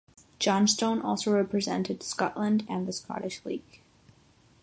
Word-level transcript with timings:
Johnstone 0.39 0.99
also 0.99 1.31
represented 1.31 2.01
Scotland 2.01 2.65
and 2.67 2.87
the 2.87 2.91
Scottish 2.91 3.45
League. 3.45 3.81